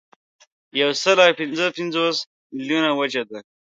[0.81, 2.17] یوسلاوپینځهپنځوس
[2.55, 3.39] میلیونه یې وچه ده.